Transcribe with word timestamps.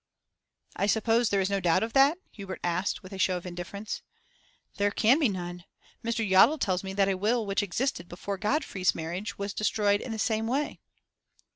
'I 0.77 0.87
suppose 0.87 1.29
there 1.29 1.41
is 1.41 1.51
no 1.51 1.59
doubt 1.59 1.83
of 1.83 1.93
that?' 1.93 2.17
Hubert 2.31 2.59
asked, 2.63 3.03
with 3.03 3.13
a 3.13 3.19
show 3.19 3.37
of 3.37 3.45
indifference. 3.45 4.01
'There 4.77 4.89
can 4.89 5.19
be 5.19 5.29
none. 5.29 5.63
Mr. 6.03 6.27
Yottle 6.27 6.57
tells 6.59 6.83
me 6.83 6.91
that 6.93 7.07
a 7.07 7.13
will 7.15 7.45
which 7.45 7.61
existed. 7.61 8.09
before 8.09 8.39
Godfrey's 8.39 8.95
marriage 8.95 9.37
was 9.37 9.53
destroyed 9.53 10.01
in 10.01 10.11
the 10.11 10.17
same 10.17 10.47
way. 10.47 10.79